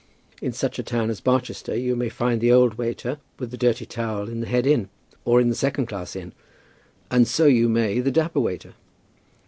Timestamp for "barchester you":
1.21-1.95